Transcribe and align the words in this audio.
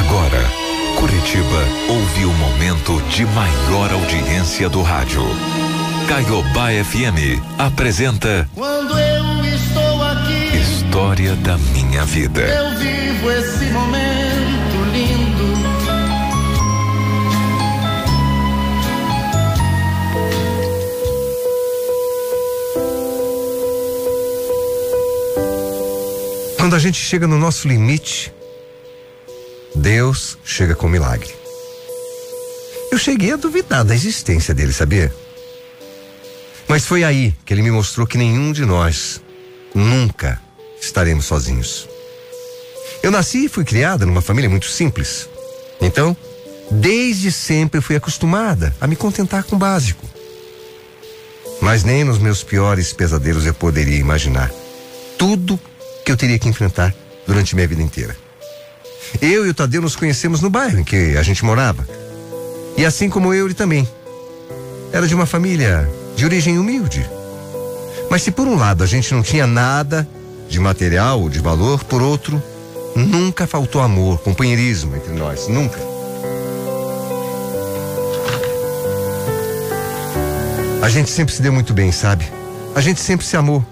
Agora, 0.00 0.42
Curitiba 0.96 1.64
ouve 1.88 2.24
o 2.24 2.32
momento 2.32 3.02
de 3.08 3.24
maior 3.26 3.92
audiência 3.92 4.68
do 4.68 4.82
rádio. 4.82 5.22
Caiobá 6.08 6.68
FM 6.84 7.42
apresenta 7.58 8.48
Quando 8.54 8.98
eu 8.98 9.44
estou 9.44 10.02
aqui, 10.04 10.56
História 10.56 11.34
da 11.36 11.58
Minha 11.58 12.04
Vida. 12.04 12.42
eu 12.42 12.78
vivo 12.78 13.30
esse 13.30 13.64
momento 13.66 14.76
lindo. 14.92 15.48
Quando 26.56 26.74
a 26.76 26.78
gente 26.78 26.98
chega 26.98 27.26
no 27.26 27.38
nosso 27.38 27.66
limite, 27.66 28.32
Deus 29.78 30.36
chega 30.44 30.74
com 30.74 30.88
milagre. 30.88 31.32
Eu 32.90 32.98
cheguei 32.98 33.32
a 33.32 33.36
duvidar 33.36 33.84
da 33.84 33.94
existência 33.94 34.52
dele, 34.52 34.72
sabia? 34.72 35.14
Mas 36.66 36.84
foi 36.84 37.04
aí 37.04 37.34
que 37.44 37.54
ele 37.54 37.62
me 37.62 37.70
mostrou 37.70 38.06
que 38.06 38.18
nenhum 38.18 38.52
de 38.52 38.64
nós 38.64 39.22
nunca 39.74 40.40
estaremos 40.80 41.26
sozinhos. 41.26 41.88
Eu 43.02 43.10
nasci 43.10 43.44
e 43.44 43.48
fui 43.48 43.64
criada 43.64 44.04
numa 44.04 44.20
família 44.20 44.50
muito 44.50 44.66
simples. 44.66 45.28
Então, 45.80 46.16
desde 46.70 47.30
sempre 47.30 47.80
fui 47.80 47.94
acostumada 47.94 48.74
a 48.80 48.86
me 48.86 48.96
contentar 48.96 49.44
com 49.44 49.54
o 49.54 49.58
básico. 49.58 50.04
Mas 51.60 51.84
nem 51.84 52.02
nos 52.02 52.18
meus 52.18 52.42
piores 52.42 52.92
pesadelos 52.92 53.46
eu 53.46 53.54
poderia 53.54 53.98
imaginar 53.98 54.50
tudo 55.16 55.58
que 56.04 56.10
eu 56.10 56.16
teria 56.16 56.38
que 56.38 56.48
enfrentar 56.48 56.92
durante 57.26 57.54
minha 57.54 57.68
vida 57.68 57.82
inteira. 57.82 58.27
Eu 59.20 59.46
e 59.46 59.50
o 59.50 59.54
Tadeu 59.54 59.82
nos 59.82 59.96
conhecemos 59.96 60.40
no 60.40 60.50
bairro 60.50 60.80
em 60.80 60.84
que 60.84 61.16
a 61.16 61.22
gente 61.22 61.44
morava. 61.44 61.86
E 62.76 62.84
assim 62.84 63.08
como 63.08 63.34
eu, 63.34 63.46
ele 63.46 63.54
também. 63.54 63.88
Era 64.92 65.06
de 65.06 65.14
uma 65.14 65.26
família 65.26 65.88
de 66.16 66.24
origem 66.24 66.58
humilde. 66.58 67.08
Mas 68.10 68.22
se 68.22 68.30
por 68.30 68.46
um 68.46 68.56
lado 68.56 68.82
a 68.82 68.86
gente 68.86 69.12
não 69.12 69.22
tinha 69.22 69.46
nada 69.46 70.08
de 70.48 70.58
material 70.58 71.20
ou 71.20 71.28
de 71.28 71.40
valor, 71.40 71.84
por 71.84 72.00
outro, 72.00 72.42
nunca 72.96 73.46
faltou 73.46 73.82
amor, 73.82 74.18
companheirismo 74.20 74.96
entre 74.96 75.12
nós. 75.12 75.48
Nunca. 75.48 75.78
A 80.80 80.88
gente 80.88 81.10
sempre 81.10 81.34
se 81.34 81.42
deu 81.42 81.52
muito 81.52 81.74
bem, 81.74 81.92
sabe? 81.92 82.26
A 82.74 82.80
gente 82.80 83.00
sempre 83.00 83.26
se 83.26 83.36
amou. 83.36 83.64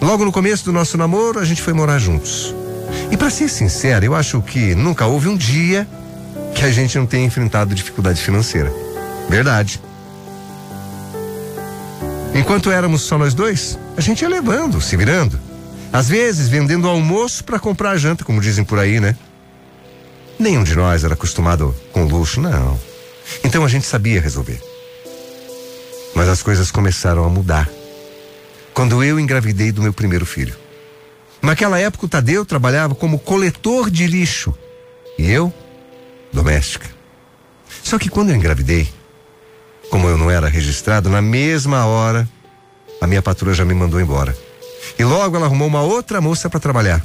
Logo 0.00 0.24
no 0.24 0.32
começo 0.32 0.64
do 0.64 0.72
nosso 0.72 0.96
namoro, 0.96 1.40
a 1.40 1.44
gente 1.44 1.60
foi 1.60 1.72
morar 1.72 1.98
juntos. 1.98 2.54
E 3.10 3.16
para 3.16 3.30
ser 3.30 3.48
sincero, 3.48 4.04
eu 4.04 4.14
acho 4.14 4.40
que 4.42 4.74
nunca 4.74 5.06
houve 5.06 5.28
um 5.28 5.36
dia 5.36 5.86
que 6.54 6.64
a 6.64 6.70
gente 6.70 6.98
não 6.98 7.06
tenha 7.06 7.26
enfrentado 7.26 7.74
dificuldade 7.74 8.20
financeira. 8.20 8.72
Verdade. 9.28 9.80
Enquanto 12.34 12.70
éramos 12.70 13.02
só 13.02 13.18
nós 13.18 13.34
dois, 13.34 13.78
a 13.96 14.00
gente 14.00 14.22
ia 14.22 14.28
levando, 14.28 14.80
se 14.80 14.96
virando. 14.96 15.38
Às 15.92 16.08
vezes 16.08 16.48
vendendo 16.48 16.88
almoço 16.88 17.42
para 17.44 17.58
comprar 17.58 17.96
janta, 17.96 18.24
como 18.24 18.40
dizem 18.40 18.64
por 18.64 18.78
aí, 18.78 19.00
né? 19.00 19.16
Nenhum 20.38 20.62
de 20.62 20.76
nós 20.76 21.02
era 21.02 21.14
acostumado 21.14 21.74
com 21.92 22.04
luxo, 22.04 22.40
não. 22.40 22.78
Então 23.42 23.64
a 23.64 23.68
gente 23.68 23.86
sabia 23.86 24.20
resolver. 24.20 24.60
Mas 26.14 26.28
as 26.28 26.42
coisas 26.42 26.70
começaram 26.70 27.24
a 27.24 27.28
mudar 27.28 27.68
quando 28.72 29.02
eu 29.02 29.18
engravidei 29.18 29.72
do 29.72 29.82
meu 29.82 29.92
primeiro 29.92 30.24
filho. 30.24 30.56
Naquela 31.48 31.78
época, 31.78 32.04
o 32.04 32.08
Tadeu 32.10 32.44
trabalhava 32.44 32.94
como 32.94 33.18
coletor 33.18 33.88
de 33.88 34.06
lixo 34.06 34.54
e 35.18 35.30
eu, 35.30 35.50
doméstica. 36.30 36.86
Só 37.82 37.98
que 37.98 38.10
quando 38.10 38.28
eu 38.28 38.36
engravidei, 38.36 38.86
como 39.88 40.10
eu 40.10 40.18
não 40.18 40.30
era 40.30 40.46
registrado, 40.46 41.08
na 41.08 41.22
mesma 41.22 41.86
hora, 41.86 42.28
a 43.00 43.06
minha 43.06 43.22
patroa 43.22 43.54
já 43.54 43.64
me 43.64 43.72
mandou 43.72 43.98
embora. 43.98 44.36
E 44.98 45.04
logo 45.04 45.36
ela 45.36 45.46
arrumou 45.46 45.66
uma 45.66 45.80
outra 45.80 46.20
moça 46.20 46.50
para 46.50 46.60
trabalhar. 46.60 47.02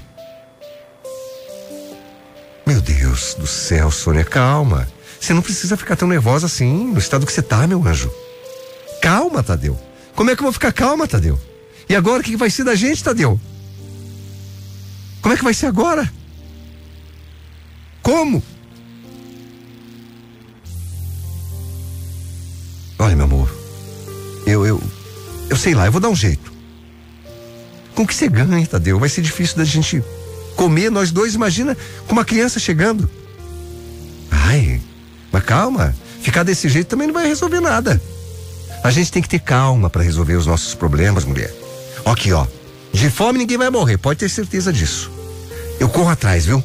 Meu 2.65 2.81
Deus 2.81 3.35
do 3.35 3.47
céu, 3.47 3.89
Sônia, 3.91 4.25
calma. 4.25 4.89
Você 5.21 5.33
não 5.33 5.41
precisa 5.41 5.77
ficar 5.77 5.95
tão 5.95 6.09
nervosa 6.09 6.47
assim, 6.47 6.91
no 6.91 6.99
estado 6.99 7.25
que 7.25 7.31
você 7.31 7.41
tá, 7.41 7.65
meu 7.65 7.81
anjo. 7.87 8.11
Calma, 9.01 9.41
Tadeu. 9.41 9.79
Como 10.13 10.31
é 10.31 10.35
que 10.35 10.41
eu 10.41 10.47
vou 10.47 10.51
ficar 10.51 10.73
calma, 10.73 11.07
Tadeu? 11.07 11.39
E 11.87 11.95
agora 11.95 12.19
o 12.19 12.23
que 12.23 12.31
que 12.31 12.37
vai 12.37 12.49
ser 12.49 12.65
da 12.65 12.75
gente, 12.75 13.01
Tadeu? 13.01 13.39
Como 15.23 15.33
é 15.33 15.37
que 15.37 15.43
vai 15.43 15.53
ser 15.53 15.67
agora? 15.67 16.11
Como? 18.01 18.43
Olha, 22.99 23.15
meu 23.15 23.25
amor, 23.25 23.49
eu, 24.45 24.65
eu, 24.65 24.83
eu 25.49 25.55
sei 25.55 25.73
lá, 25.73 25.85
eu 25.85 25.91
vou 25.93 26.01
dar 26.01 26.09
um 26.09 26.15
jeito. 26.15 26.51
Com 27.95 28.05
que 28.05 28.13
você 28.13 28.27
ganha, 28.27 28.67
Tadeu? 28.67 28.99
Vai 28.99 29.07
ser 29.07 29.21
difícil 29.21 29.57
da 29.57 29.63
gente 29.63 30.03
comer, 30.57 30.91
nós 30.91 31.09
dois, 31.09 31.35
imagina, 31.35 31.77
com 32.05 32.11
uma 32.11 32.25
criança 32.25 32.59
chegando. 32.59 33.09
Ai, 34.29 34.81
mas 35.31 35.43
calma, 35.45 35.95
ficar 36.21 36.43
desse 36.43 36.67
jeito 36.67 36.87
também 36.87 37.07
não 37.07 37.13
vai 37.13 37.27
resolver 37.27 37.61
nada. 37.61 38.01
A 38.83 38.91
gente 38.91 39.09
tem 39.09 39.21
que 39.21 39.29
ter 39.29 39.39
calma 39.39 39.89
para 39.89 40.03
resolver 40.03 40.35
os 40.35 40.45
nossos 40.45 40.75
problemas, 40.75 41.23
mulher. 41.23 41.53
Aqui, 42.05 42.33
ó. 42.33 42.45
De 42.93 43.09
fome 43.09 43.39
ninguém 43.39 43.57
vai 43.57 43.69
morrer, 43.71 43.97
pode 43.97 44.19
ter 44.19 44.29
certeza 44.29 44.71
disso. 44.71 45.11
Eu 45.79 45.89
corro 45.89 46.09
atrás, 46.09 46.45
viu? 46.45 46.63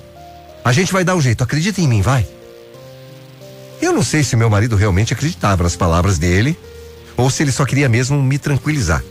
A 0.63 0.73
gente 0.73 0.93
vai 0.93 1.03
dar 1.03 1.17
um 1.17 1.21
jeito, 1.21 1.43
acredita 1.43 1.81
em 1.81 1.89
mim, 1.89 2.03
vai. 2.03 2.27
Eu 3.81 3.93
não 3.93 4.03
sei 4.03 4.23
se 4.23 4.37
meu 4.37 4.51
marido 4.51 4.77
realmente 4.77 5.13
acreditava 5.13 5.63
nas 5.63 5.75
palavras 5.75 6.19
dele 6.19 6.57
ou 7.17 7.31
se 7.31 7.43
ele 7.43 7.51
só 7.51 7.65
queria 7.65 7.89
mesmo 7.89 8.23
me 8.23 8.39
tranquilizar. 8.39 9.03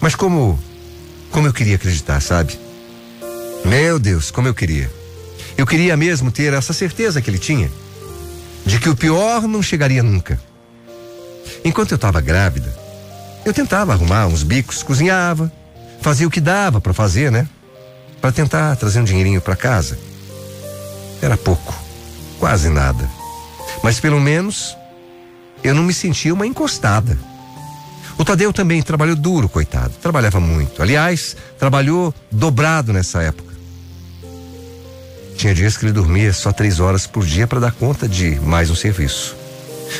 Mas 0.00 0.14
como 0.14 0.58
como 1.30 1.46
eu 1.46 1.52
queria 1.52 1.76
acreditar, 1.76 2.20
sabe? 2.20 2.58
Meu 3.64 3.98
Deus, 3.98 4.30
como 4.30 4.48
eu 4.48 4.54
queria. 4.54 4.90
Eu 5.56 5.66
queria 5.66 5.96
mesmo 5.96 6.30
ter 6.30 6.52
essa 6.52 6.72
certeza 6.72 7.20
que 7.20 7.28
ele 7.28 7.38
tinha 7.38 7.70
de 8.64 8.78
que 8.78 8.88
o 8.88 8.96
pior 8.96 9.42
não 9.42 9.62
chegaria 9.62 10.02
nunca. 10.02 10.40
Enquanto 11.64 11.92
eu 11.92 11.96
estava 11.96 12.20
grávida, 12.20 12.74
eu 13.44 13.52
tentava 13.52 13.92
arrumar 13.92 14.26
uns 14.26 14.42
bicos, 14.42 14.82
cozinhava, 14.82 15.52
fazia 16.00 16.26
o 16.26 16.30
que 16.30 16.40
dava 16.40 16.80
para 16.80 16.92
fazer, 16.92 17.30
né? 17.30 17.48
Para 18.20 18.32
tentar 18.32 18.76
trazer 18.76 19.00
um 19.00 19.04
dinheirinho 19.04 19.40
para 19.40 19.56
casa. 19.56 19.98
Era 21.22 21.36
pouco, 21.36 21.74
quase 22.38 22.68
nada. 22.68 23.08
Mas 23.82 24.00
pelo 24.00 24.20
menos 24.20 24.76
eu 25.62 25.74
não 25.74 25.82
me 25.82 25.92
sentia 25.92 26.34
uma 26.34 26.46
encostada. 26.46 27.18
O 28.18 28.24
Tadeu 28.24 28.52
também 28.52 28.82
trabalhou 28.82 29.16
duro, 29.16 29.48
coitado. 29.48 29.94
Trabalhava 30.02 30.40
muito. 30.40 30.82
Aliás, 30.82 31.36
trabalhou 31.58 32.14
dobrado 32.30 32.92
nessa 32.92 33.22
época. 33.22 33.50
Tinha 35.36 35.54
dias 35.54 35.76
que 35.76 35.86
ele 35.86 35.92
dormia 35.92 36.32
só 36.34 36.52
três 36.52 36.80
horas 36.80 37.06
por 37.06 37.24
dia 37.24 37.46
para 37.46 37.60
dar 37.60 37.72
conta 37.72 38.06
de 38.06 38.38
mais 38.40 38.68
um 38.68 38.74
serviço. 38.74 39.34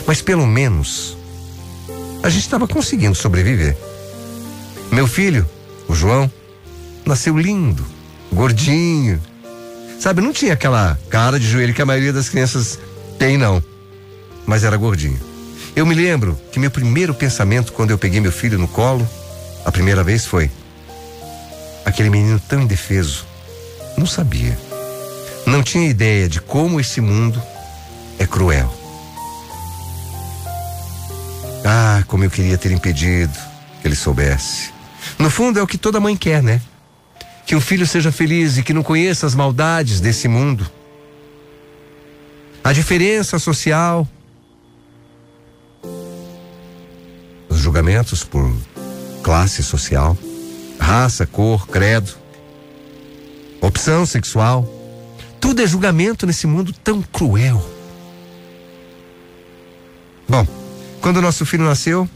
Mas 0.06 0.20
pelo 0.20 0.46
menos 0.46 1.16
a 2.22 2.28
gente 2.28 2.42
estava 2.42 2.68
conseguindo 2.68 3.14
sobreviver. 3.14 3.74
Meu 4.92 5.06
filho, 5.06 5.48
o 5.90 5.94
João, 5.94 6.30
nasceu 7.04 7.36
lindo, 7.36 7.84
gordinho. 8.32 9.20
Sabe, 9.98 10.22
não 10.22 10.32
tinha 10.32 10.52
aquela 10.52 10.96
cara 11.10 11.38
de 11.38 11.48
joelho 11.48 11.74
que 11.74 11.82
a 11.82 11.86
maioria 11.86 12.12
das 12.12 12.28
crianças 12.28 12.78
tem, 13.18 13.36
não. 13.36 13.62
Mas 14.46 14.62
era 14.62 14.76
gordinho. 14.76 15.20
Eu 15.74 15.84
me 15.84 15.94
lembro 15.94 16.38
que 16.52 16.60
meu 16.60 16.70
primeiro 16.70 17.12
pensamento 17.12 17.72
quando 17.72 17.90
eu 17.90 17.98
peguei 17.98 18.20
meu 18.20 18.30
filho 18.30 18.58
no 18.58 18.68
colo, 18.68 19.06
a 19.64 19.72
primeira 19.72 20.04
vez 20.04 20.24
foi: 20.24 20.48
aquele 21.84 22.08
menino 22.08 22.40
tão 22.48 22.62
indefeso, 22.62 23.26
não 23.98 24.06
sabia. 24.06 24.56
Não 25.44 25.62
tinha 25.62 25.88
ideia 25.88 26.28
de 26.28 26.40
como 26.40 26.78
esse 26.78 27.00
mundo 27.00 27.42
é 28.18 28.26
cruel. 28.26 28.72
Ah, 31.64 32.04
como 32.06 32.24
eu 32.24 32.30
queria 32.30 32.56
ter 32.56 32.70
impedido 32.70 33.36
que 33.82 33.88
ele 33.88 33.96
soubesse. 33.96 34.79
No 35.20 35.28
fundo 35.28 35.58
é 35.58 35.62
o 35.62 35.66
que 35.66 35.76
toda 35.76 36.00
mãe 36.00 36.16
quer, 36.16 36.42
né? 36.42 36.62
Que 37.46 37.54
o 37.54 37.60
filho 37.60 37.86
seja 37.86 38.10
feliz 38.10 38.56
e 38.56 38.62
que 38.62 38.72
não 38.72 38.82
conheça 38.82 39.26
as 39.26 39.34
maldades 39.34 40.00
desse 40.00 40.26
mundo. 40.26 40.66
A 42.64 42.72
diferença 42.72 43.38
social, 43.38 44.08
os 47.50 47.58
julgamentos 47.58 48.24
por 48.24 48.50
classe 49.22 49.62
social, 49.62 50.16
raça, 50.78 51.26
cor, 51.26 51.68
credo, 51.68 52.12
opção 53.60 54.06
sexual, 54.06 54.66
tudo 55.38 55.60
é 55.60 55.66
julgamento 55.66 56.26
nesse 56.26 56.46
mundo 56.46 56.72
tão 56.72 57.02
cruel. 57.02 57.62
Bom, 60.26 60.46
quando 61.02 61.20
nosso 61.20 61.44
filho 61.44 61.64
nasceu, 61.64 62.08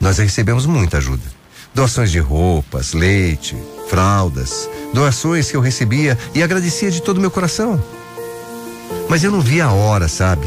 nós 0.00 0.16
recebemos 0.16 0.64
muita 0.64 0.96
ajuda. 0.96 1.41
Doações 1.74 2.10
de 2.10 2.18
roupas, 2.18 2.92
leite, 2.92 3.56
fraldas, 3.88 4.68
doações 4.92 5.50
que 5.50 5.56
eu 5.56 5.60
recebia 5.60 6.18
e 6.34 6.42
agradecia 6.42 6.90
de 6.90 7.00
todo 7.00 7.18
o 7.18 7.20
meu 7.20 7.30
coração. 7.30 7.82
Mas 9.08 9.24
eu 9.24 9.30
não 9.30 9.40
via 9.40 9.64
a 9.66 9.72
hora, 9.72 10.06
sabe? 10.06 10.46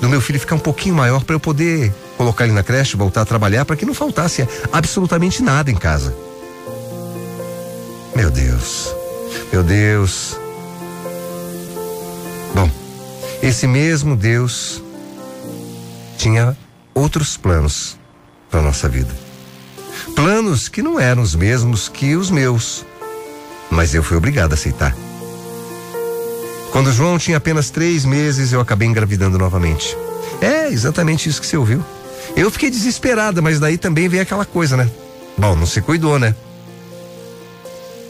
Do 0.00 0.08
meu 0.08 0.20
filho 0.20 0.38
ficar 0.38 0.54
um 0.54 0.60
pouquinho 0.60 0.94
maior 0.94 1.24
para 1.24 1.34
eu 1.34 1.40
poder 1.40 1.92
colocar 2.16 2.44
ele 2.44 2.52
na 2.52 2.62
creche, 2.62 2.96
voltar 2.96 3.22
a 3.22 3.24
trabalhar 3.24 3.64
para 3.64 3.76
que 3.76 3.84
não 3.84 3.94
faltasse 3.94 4.46
absolutamente 4.72 5.42
nada 5.42 5.70
em 5.70 5.76
casa. 5.76 6.14
Meu 8.14 8.30
Deus, 8.30 8.94
meu 9.52 9.62
Deus. 9.62 10.38
Bom, 12.54 12.70
esse 13.42 13.66
mesmo 13.66 14.16
Deus 14.16 14.82
tinha 16.16 16.56
outros 16.94 17.36
planos 17.36 17.98
para 18.50 18.62
nossa 18.62 18.88
vida. 18.88 19.29
Planos 20.14 20.68
que 20.68 20.82
não 20.82 20.98
eram 20.98 21.22
os 21.22 21.34
mesmos 21.34 21.88
que 21.88 22.16
os 22.16 22.30
meus, 22.30 22.84
mas 23.70 23.94
eu 23.94 24.02
fui 24.02 24.16
obrigado 24.16 24.52
a 24.52 24.54
aceitar. 24.54 24.94
Quando 26.72 26.92
João 26.92 27.18
tinha 27.18 27.36
apenas 27.36 27.70
três 27.70 28.04
meses, 28.04 28.52
eu 28.52 28.60
acabei 28.60 28.86
engravidando 28.86 29.38
novamente. 29.38 29.96
É 30.40 30.68
exatamente 30.68 31.28
isso 31.28 31.40
que 31.40 31.46
você 31.46 31.56
ouviu. 31.56 31.84
Eu 32.36 32.50
fiquei 32.50 32.70
desesperada, 32.70 33.42
mas 33.42 33.58
daí 33.58 33.76
também 33.76 34.08
veio 34.08 34.22
aquela 34.22 34.44
coisa, 34.44 34.76
né? 34.76 34.88
Bom, 35.36 35.56
não 35.56 35.66
se 35.66 35.80
cuidou, 35.80 36.18
né? 36.18 36.34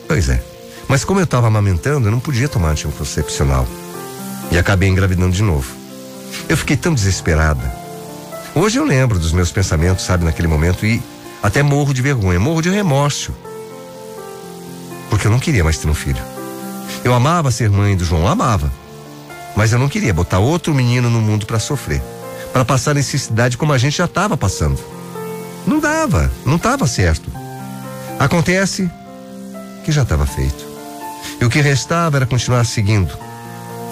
Pois 0.07 0.29
é. 0.29 0.43
Mas 0.89 1.05
como 1.05 1.21
eu 1.21 1.25
estava 1.25 1.47
amamentando, 1.47 2.09
eu 2.09 2.13
não 2.13 2.21
podia 2.21 2.49
tomar 2.49 2.71
anticoncepcional. 2.71 3.67
E 4.51 4.59
acabei 4.59 4.89
engravidando 4.89 5.33
de 5.33 5.43
novo. 5.43 5.73
Eu 6.49 6.57
fiquei 6.57 6.77
tão 6.77 6.93
desesperada. 6.93 7.73
Hoje 8.55 8.79
eu 8.79 8.85
lembro 8.85 9.19
dos 9.19 9.33
meus 9.33 9.53
pensamentos, 9.53 10.05
sabe, 10.05 10.25
naquele 10.25 10.49
momento, 10.49 10.85
e 10.85 11.01
até 11.43 11.63
morro 11.63 11.95
de 11.95 12.03
vergonha, 12.03 12.39
morro 12.39 12.61
de 12.61 12.71
remorso. 12.71 13.35
Porque 15.09 15.27
eu 15.27 15.31
não 15.31 15.39
queria 15.39 15.65
mais 15.65 15.79
ter 15.79 15.89
um 15.89 15.95
filho. 15.95 16.23
Eu 17.03 17.15
amava 17.15 17.51
ser 17.51 17.71
mãe 17.71 17.97
do 17.97 18.05
João, 18.05 18.29
amava. 18.29 18.71
Mas 19.57 19.73
eu 19.73 19.79
não 19.79 19.89
queria 19.89 20.15
botar 20.15 20.39
outro 20.39 20.75
menino 20.75 21.11
no 21.11 21.21
mundo 21.21 21.47
para 21.47 21.59
sofrer, 21.59 22.03
para 22.53 22.65
passar 22.65 22.95
necessidade 22.95 23.57
como 23.57 23.73
a 23.73 23.79
gente 23.79 23.97
já 23.97 24.05
estava 24.05 24.37
passando. 24.37 24.79
Não 25.67 25.81
dava, 25.81 26.31
não 26.45 26.57
estava 26.57 26.87
certo. 26.87 27.31
Acontece 28.19 28.91
que 29.85 29.91
já 29.91 30.03
estava 30.03 30.27
feito. 30.27 30.69
E 31.41 31.45
o 31.45 31.51
que 31.51 31.61
restava 31.61 32.19
era 32.19 32.27
continuar 32.27 32.65
seguindo, 32.65 33.13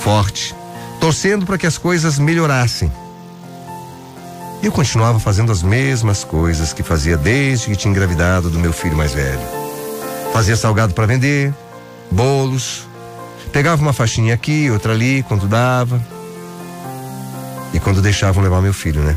forte, 0.01 0.55
torcendo 1.01 1.47
para 1.47 1.59
que 1.59 1.67
as 1.67 1.79
coisas 1.79 2.19
melhorassem. 2.19 2.93
Eu 4.60 4.72
continuava 4.72 5.20
fazendo 5.20 5.52
as 5.52 5.62
mesmas 5.62 6.25
coisas 6.25 6.72
que 6.72 6.82
fazia 6.82 7.16
desde 7.16 7.66
que 7.66 7.76
tinha 7.76 7.93
engravidado 7.93 8.50
do 8.50 8.58
meu 8.58 8.72
filho 8.72 8.96
mais 8.96 9.12
velho. 9.14 9.40
Fazia 10.32 10.56
salgado 10.56 10.94
para 10.94 11.06
vender, 11.06 11.55
bolos, 12.10 12.87
pegava 13.52 13.81
uma 13.81 13.93
faixinha 13.93 14.34
aqui, 14.34 14.69
outra 14.70 14.93
ali, 14.93 15.22
quando 15.22 15.46
dava. 15.46 16.05
E 17.72 17.78
quando 17.78 18.02
deixavam 18.02 18.43
levar 18.43 18.60
meu 18.60 18.75
filho, 18.75 19.00
né? 19.00 19.16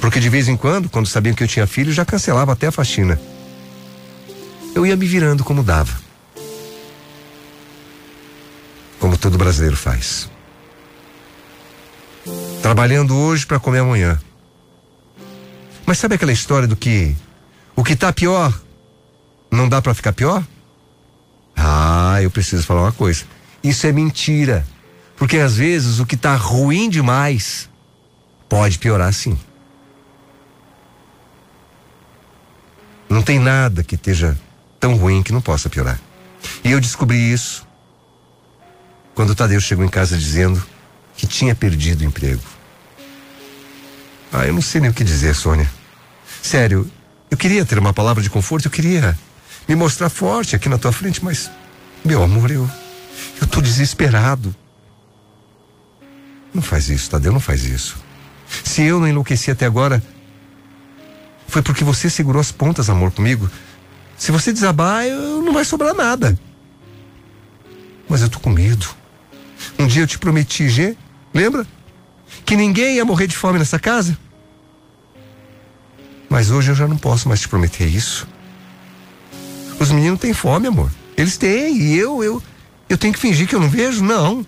Porque 0.00 0.20
de 0.20 0.28
vez 0.28 0.48
em 0.48 0.56
quando, 0.56 0.88
quando 0.88 1.06
sabiam 1.06 1.34
que 1.34 1.42
eu 1.42 1.48
tinha 1.48 1.66
filho, 1.66 1.92
já 1.92 2.04
cancelava 2.04 2.52
até 2.52 2.68
a 2.68 2.72
faxina. 2.72 3.20
Eu 4.74 4.86
ia 4.86 4.96
me 4.96 5.06
virando 5.06 5.42
como 5.42 5.64
dava. 5.64 5.92
Como 9.00 9.16
todo 9.16 9.36
brasileiro 9.36 9.76
faz. 9.76 10.28
Trabalhando 12.62 13.16
hoje 13.16 13.46
para 13.46 13.58
comer 13.58 13.80
amanhã. 13.80 14.18
Mas 15.86 15.98
sabe 15.98 16.14
aquela 16.14 16.32
história 16.32 16.66
do 16.66 16.76
que 16.76 17.14
o 17.76 17.84
que 17.84 17.94
tá 17.96 18.12
pior 18.12 18.52
não 19.50 19.68
dá 19.68 19.80
para 19.80 19.94
ficar 19.94 20.12
pior? 20.12 20.44
Ah, 21.56 22.18
eu 22.22 22.30
preciso 22.30 22.64
falar 22.64 22.82
uma 22.82 22.92
coisa. 22.92 23.24
Isso 23.62 23.86
é 23.86 23.92
mentira. 23.92 24.66
Porque 25.16 25.38
às 25.38 25.56
vezes 25.56 26.00
o 26.00 26.06
que 26.06 26.16
tá 26.16 26.34
ruim 26.34 26.90
demais 26.90 27.68
pode 28.48 28.78
piorar 28.78 29.12
sim. 29.12 29.38
Não 33.08 33.22
tem 33.22 33.38
nada 33.38 33.84
que 33.84 33.94
esteja 33.94 34.38
tão 34.80 34.96
ruim 34.96 35.22
que 35.22 35.32
não 35.32 35.40
possa 35.40 35.70
piorar. 35.70 36.00
E 36.64 36.70
eu 36.70 36.80
descobri 36.80 37.32
isso 37.32 37.66
quando 39.14 39.30
o 39.30 39.34
Tadeu 39.34 39.60
chegou 39.60 39.84
em 39.84 39.88
casa 39.88 40.18
dizendo 40.18 40.62
que 41.16 41.26
tinha 41.26 41.54
perdido 41.54 42.00
o 42.00 42.04
emprego. 42.04 42.42
Ah, 44.32 44.46
eu 44.46 44.52
não 44.52 44.60
sei 44.60 44.80
nem 44.80 44.90
o 44.90 44.94
que 44.94 45.04
dizer, 45.04 45.34
Sônia. 45.34 45.70
Sério, 46.44 46.86
eu 47.30 47.38
queria 47.38 47.64
ter 47.64 47.78
uma 47.78 47.94
palavra 47.94 48.22
de 48.22 48.28
conforto, 48.28 48.66
eu 48.66 48.70
queria 48.70 49.18
me 49.66 49.74
mostrar 49.74 50.10
forte 50.10 50.54
aqui 50.54 50.68
na 50.68 50.76
tua 50.76 50.92
frente, 50.92 51.24
mas, 51.24 51.50
meu 52.04 52.22
amor, 52.22 52.50
eu, 52.50 52.70
eu 53.40 53.46
tô 53.46 53.62
desesperado. 53.62 54.54
Não 56.52 56.60
faz 56.60 56.90
isso, 56.90 57.08
Tadeu, 57.08 57.32
não 57.32 57.40
faz 57.40 57.64
isso. 57.64 57.96
Se 58.62 58.82
eu 58.82 59.00
não 59.00 59.08
enlouqueci 59.08 59.50
até 59.50 59.64
agora, 59.64 60.02
foi 61.48 61.62
porque 61.62 61.82
você 61.82 62.10
segurou 62.10 62.40
as 62.40 62.52
pontas, 62.52 62.90
amor, 62.90 63.10
comigo. 63.10 63.50
Se 64.14 64.30
você 64.30 64.52
desabar, 64.52 65.06
eu, 65.06 65.40
não 65.40 65.54
vai 65.54 65.64
sobrar 65.64 65.94
nada. 65.94 66.38
Mas 68.06 68.20
eu 68.20 68.28
tô 68.28 68.38
com 68.38 68.50
medo. 68.50 68.86
Um 69.78 69.86
dia 69.86 70.02
eu 70.02 70.06
te 70.06 70.18
prometi, 70.18 70.68
Gê, 70.68 70.94
lembra? 71.32 71.66
Que 72.44 72.54
ninguém 72.54 72.96
ia 72.96 73.04
morrer 73.04 73.28
de 73.28 73.34
fome 73.34 73.58
nessa 73.58 73.78
casa? 73.78 74.18
Mas 76.28 76.50
hoje 76.50 76.70
eu 76.70 76.74
já 76.74 76.88
não 76.88 76.96
posso 76.96 77.28
mais 77.28 77.40
te 77.40 77.48
prometer 77.48 77.86
isso. 77.86 78.26
Os 79.78 79.90
meninos 79.90 80.20
têm 80.20 80.32
fome, 80.32 80.66
amor. 80.66 80.90
Eles 81.16 81.36
têm, 81.36 81.76
e 81.76 81.96
eu, 81.96 82.22
eu, 82.22 82.42
eu 82.88 82.98
tenho 82.98 83.12
que 83.12 83.20
fingir 83.20 83.46
que 83.46 83.54
eu 83.54 83.60
não 83.60 83.68
vejo? 83.68 84.02
Não. 84.02 84.44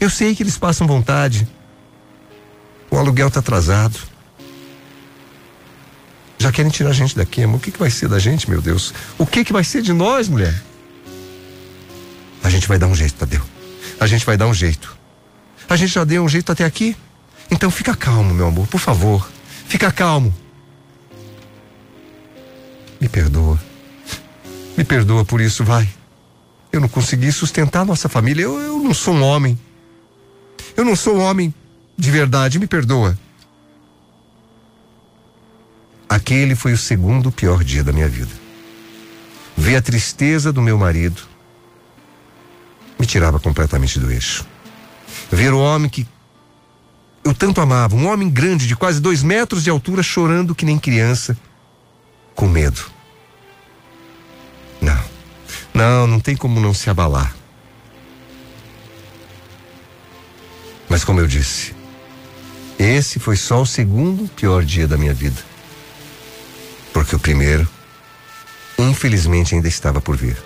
Eu 0.00 0.10
sei 0.10 0.34
que 0.34 0.42
eles 0.42 0.58
passam 0.58 0.86
vontade. 0.86 1.48
O 2.90 2.96
aluguel 2.96 3.30
tá 3.30 3.40
atrasado. 3.40 3.98
Já 6.38 6.52
querem 6.52 6.70
tirar 6.70 6.90
a 6.90 6.94
gente 6.94 7.16
daqui, 7.16 7.42
amor. 7.42 7.56
O 7.56 7.60
que, 7.60 7.70
que 7.70 7.78
vai 7.78 7.90
ser 7.90 8.08
da 8.08 8.18
gente, 8.18 8.48
meu 8.48 8.62
Deus? 8.62 8.94
O 9.18 9.26
que, 9.26 9.44
que 9.44 9.52
vai 9.52 9.64
ser 9.64 9.82
de 9.82 9.92
nós, 9.92 10.28
mulher? 10.28 10.54
A 12.42 12.50
gente 12.50 12.68
vai 12.68 12.78
dar 12.78 12.86
um 12.86 12.94
jeito, 12.94 13.14
Tadeu. 13.14 13.42
A 13.98 14.06
gente 14.06 14.24
vai 14.24 14.36
dar 14.36 14.46
um 14.46 14.54
jeito. 14.54 14.96
A 15.68 15.76
gente 15.76 15.92
já 15.92 16.04
deu 16.04 16.24
um 16.24 16.28
jeito 16.28 16.50
até 16.52 16.64
aqui. 16.64 16.96
Então 17.50 17.70
fica 17.70 17.94
calmo, 17.94 18.32
meu 18.32 18.46
amor, 18.46 18.66
por 18.68 18.78
favor. 18.78 19.28
Fica 19.68 19.92
calmo. 19.92 20.34
Me 22.98 23.06
perdoa. 23.06 23.60
Me 24.76 24.82
perdoa 24.82 25.26
por 25.26 25.42
isso, 25.42 25.62
vai. 25.62 25.86
Eu 26.72 26.80
não 26.80 26.88
consegui 26.88 27.30
sustentar 27.30 27.84
nossa 27.84 28.08
família. 28.08 28.44
Eu, 28.44 28.58
eu 28.58 28.82
não 28.82 28.94
sou 28.94 29.14
um 29.14 29.22
homem. 29.22 29.58
Eu 30.74 30.86
não 30.86 30.96
sou 30.96 31.18
um 31.18 31.20
homem 31.20 31.52
de 31.96 32.10
verdade. 32.10 32.58
Me 32.58 32.66
perdoa. 32.66 33.16
Aquele 36.08 36.54
foi 36.54 36.72
o 36.72 36.78
segundo 36.78 37.30
pior 37.30 37.62
dia 37.62 37.84
da 37.84 37.92
minha 37.92 38.08
vida. 38.08 38.32
Ver 39.54 39.76
a 39.76 39.82
tristeza 39.82 40.50
do 40.50 40.62
meu 40.62 40.78
marido 40.78 41.20
me 42.98 43.06
tirava 43.06 43.38
completamente 43.38 44.00
do 44.00 44.10
eixo. 44.10 44.46
Ver 45.30 45.52
o 45.52 45.58
homem 45.58 45.90
que 45.90 46.08
eu 47.28 47.34
tanto 47.34 47.60
amava, 47.60 47.94
um 47.94 48.06
homem 48.06 48.30
grande 48.30 48.66
de 48.66 48.74
quase 48.74 49.00
dois 49.00 49.22
metros 49.22 49.62
de 49.62 49.68
altura, 49.68 50.02
chorando 50.02 50.54
que 50.54 50.64
nem 50.64 50.78
criança, 50.78 51.36
com 52.34 52.48
medo. 52.48 52.80
Não, 54.80 55.04
não, 55.74 56.06
não 56.06 56.20
tem 56.20 56.34
como 56.34 56.58
não 56.58 56.72
se 56.72 56.88
abalar. 56.88 57.36
Mas 60.88 61.04
como 61.04 61.20
eu 61.20 61.26
disse, 61.26 61.74
esse 62.78 63.18
foi 63.18 63.36
só 63.36 63.60
o 63.60 63.66
segundo 63.66 64.26
pior 64.28 64.64
dia 64.64 64.88
da 64.88 64.96
minha 64.96 65.12
vida. 65.12 65.42
Porque 66.94 67.14
o 67.14 67.18
primeiro, 67.18 67.68
infelizmente, 68.78 69.54
ainda 69.54 69.68
estava 69.68 70.00
por 70.00 70.16
vir. 70.16 70.36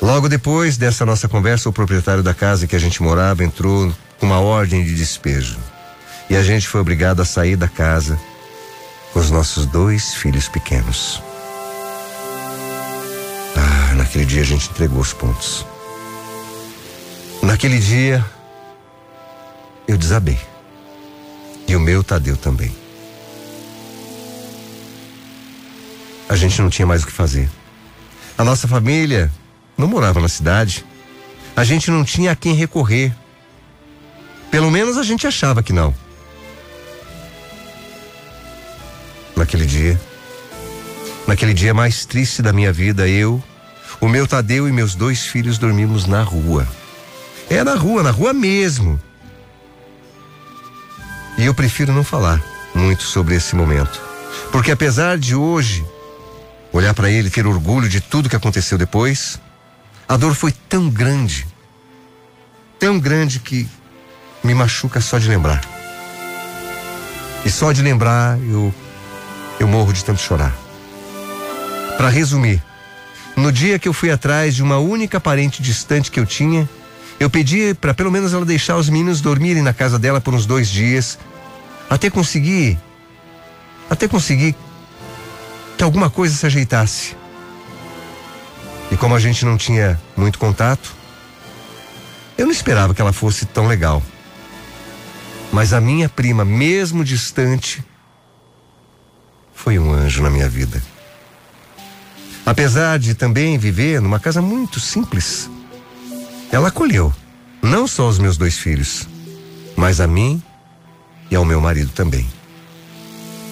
Logo 0.00 0.28
depois 0.28 0.78
dessa 0.78 1.04
nossa 1.04 1.28
conversa, 1.28 1.68
o 1.68 1.72
proprietário 1.72 2.22
da 2.22 2.32
casa 2.32 2.66
que 2.66 2.76
a 2.76 2.78
gente 2.78 3.02
morava 3.02 3.44
entrou 3.44 3.92
com 4.24 4.28
uma 4.28 4.40
ordem 4.40 4.82
de 4.82 4.94
despejo. 4.94 5.58
E 6.30 6.36
a 6.36 6.42
gente 6.42 6.66
foi 6.66 6.80
obrigado 6.80 7.20
a 7.20 7.26
sair 7.26 7.56
da 7.56 7.68
casa 7.68 8.18
com 9.12 9.20
os 9.20 9.30
nossos 9.30 9.66
dois 9.66 10.14
filhos 10.14 10.48
pequenos. 10.48 11.22
Ah, 13.54 13.94
naquele 13.96 14.24
dia 14.24 14.40
a 14.40 14.44
gente 14.44 14.70
entregou 14.70 14.98
os 15.00 15.12
pontos. 15.12 15.66
Naquele 17.42 17.78
dia 17.78 18.24
eu 19.86 19.98
desabei. 19.98 20.40
E 21.68 21.76
o 21.76 21.80
meu 21.80 22.02
Tadeu 22.02 22.38
também. 22.38 22.74
A 26.30 26.34
gente 26.34 26.62
não 26.62 26.70
tinha 26.70 26.86
mais 26.86 27.02
o 27.02 27.06
que 27.06 27.12
fazer. 27.12 27.50
A 28.38 28.42
nossa 28.42 28.66
família 28.66 29.30
não 29.76 29.86
morava 29.86 30.18
na 30.18 30.28
cidade. 30.28 30.82
A 31.54 31.62
gente 31.62 31.90
não 31.90 32.02
tinha 32.02 32.32
a 32.32 32.36
quem 32.36 32.54
recorrer. 32.54 33.14
Pelo 34.54 34.70
menos 34.70 34.96
a 34.96 35.02
gente 35.02 35.26
achava 35.26 35.64
que 35.64 35.72
não. 35.72 35.92
Naquele 39.34 39.66
dia, 39.66 40.00
Naquele 41.26 41.52
dia 41.52 41.74
mais 41.74 42.06
triste 42.06 42.40
da 42.40 42.52
minha 42.52 42.72
vida, 42.72 43.08
eu, 43.08 43.42
o 44.00 44.08
meu 44.08 44.28
Tadeu 44.28 44.68
e 44.68 44.72
meus 44.72 44.94
dois 44.94 45.26
filhos 45.26 45.58
dormimos 45.58 46.06
na 46.06 46.22
rua. 46.22 46.68
É 47.50 47.64
na 47.64 47.74
rua, 47.74 48.04
na 48.04 48.12
rua 48.12 48.32
mesmo. 48.32 48.96
E 51.36 51.44
eu 51.44 51.52
prefiro 51.52 51.92
não 51.92 52.04
falar 52.04 52.40
muito 52.76 53.02
sobre 53.02 53.34
esse 53.34 53.56
momento. 53.56 54.00
Porque 54.52 54.70
apesar 54.70 55.18
de 55.18 55.34
hoje 55.34 55.84
olhar 56.72 56.94
para 56.94 57.10
ele 57.10 57.26
e 57.26 57.30
ter 57.32 57.44
orgulho 57.44 57.88
de 57.88 58.00
tudo 58.00 58.28
que 58.28 58.36
aconteceu 58.36 58.78
depois, 58.78 59.40
a 60.06 60.16
dor 60.16 60.32
foi 60.36 60.52
tão 60.68 60.88
grande, 60.88 61.44
tão 62.78 63.00
grande 63.00 63.40
que 63.40 63.68
me 64.44 64.54
machuca 64.54 65.00
só 65.00 65.18
de 65.18 65.28
lembrar. 65.28 65.62
E 67.44 67.50
só 67.50 67.72
de 67.72 67.82
lembrar 67.82 68.38
eu 68.40 68.72
eu 69.58 69.66
morro 69.66 69.92
de 69.92 70.04
tanto 70.04 70.20
chorar. 70.20 70.54
Para 71.96 72.08
resumir, 72.08 72.62
no 73.36 73.50
dia 73.50 73.78
que 73.78 73.88
eu 73.88 73.92
fui 73.92 74.10
atrás 74.10 74.54
de 74.54 74.62
uma 74.62 74.78
única 74.78 75.20
parente 75.20 75.62
distante 75.62 76.10
que 76.10 76.20
eu 76.20 76.26
tinha, 76.26 76.68
eu 77.18 77.30
pedi 77.30 77.72
para 77.74 77.94
pelo 77.94 78.10
menos 78.10 78.34
ela 78.34 78.44
deixar 78.44 78.76
os 78.76 78.88
meninos 78.88 79.20
dormirem 79.20 79.62
na 79.62 79.72
casa 79.72 79.98
dela 79.98 80.20
por 80.20 80.34
uns 80.34 80.44
dois 80.44 80.68
dias, 80.68 81.18
até 81.88 82.10
conseguir, 82.10 82.78
até 83.88 84.08
conseguir 84.08 84.54
que 85.78 85.84
alguma 85.84 86.10
coisa 86.10 86.34
se 86.34 86.44
ajeitasse. 86.44 87.16
E 88.90 88.96
como 88.96 89.14
a 89.14 89.20
gente 89.20 89.44
não 89.44 89.56
tinha 89.56 90.00
muito 90.16 90.38
contato, 90.38 90.92
eu 92.36 92.46
não 92.46 92.52
esperava 92.52 92.92
que 92.92 93.00
ela 93.00 93.12
fosse 93.12 93.46
tão 93.46 93.66
legal. 93.66 94.02
Mas 95.54 95.72
a 95.72 95.80
minha 95.80 96.08
prima, 96.08 96.44
mesmo 96.44 97.04
distante, 97.04 97.80
foi 99.54 99.78
um 99.78 99.92
anjo 99.92 100.20
na 100.20 100.28
minha 100.28 100.48
vida. 100.48 100.82
Apesar 102.44 102.98
de 102.98 103.14
também 103.14 103.56
viver 103.56 104.00
numa 104.00 104.18
casa 104.18 104.42
muito 104.42 104.80
simples, 104.80 105.48
ela 106.50 106.70
acolheu 106.70 107.14
não 107.62 107.86
só 107.86 108.08
os 108.08 108.18
meus 108.18 108.36
dois 108.36 108.58
filhos, 108.58 109.08
mas 109.76 110.00
a 110.00 110.08
mim 110.08 110.42
e 111.30 111.36
ao 111.36 111.44
meu 111.44 111.60
marido 111.60 111.92
também. 111.92 112.26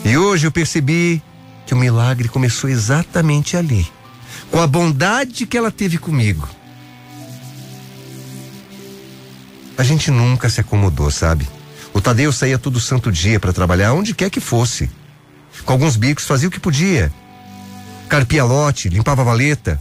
E 0.04 0.18
hoje 0.18 0.48
eu 0.48 0.50
percebi 0.50 1.22
que 1.64 1.72
o 1.72 1.76
milagre 1.76 2.28
começou 2.28 2.68
exatamente 2.68 3.56
ali, 3.56 3.86
com 4.50 4.60
a 4.60 4.66
bondade 4.66 5.46
que 5.46 5.56
ela 5.56 5.70
teve 5.70 5.98
comigo. 5.98 6.48
A 9.78 9.84
gente 9.84 10.10
nunca 10.10 10.50
se 10.50 10.60
acomodou, 10.60 11.08
sabe? 11.08 11.46
O 11.92 12.00
Tadeu 12.00 12.32
saía 12.32 12.58
todo 12.58 12.80
santo 12.80 13.12
dia 13.12 13.38
para 13.38 13.52
trabalhar 13.52 13.92
onde 13.92 14.14
quer 14.14 14.30
que 14.30 14.40
fosse. 14.40 14.90
Com 15.64 15.72
alguns 15.72 15.96
bicos 15.96 16.24
fazia 16.24 16.48
o 16.48 16.50
que 16.50 16.60
podia 16.60 17.12
carpia 18.12 18.44
lote, 18.44 18.90
limpava 18.90 19.24
valeta, 19.24 19.80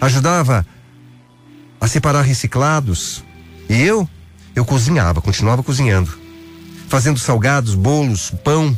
ajudava 0.00 0.66
a 1.80 1.86
separar 1.86 2.22
reciclados. 2.22 3.22
E 3.68 3.80
eu, 3.82 4.08
eu 4.52 4.64
cozinhava, 4.64 5.22
continuava 5.22 5.62
cozinhando, 5.62 6.12
fazendo 6.88 7.20
salgados, 7.20 7.76
bolos, 7.76 8.32
pão. 8.42 8.76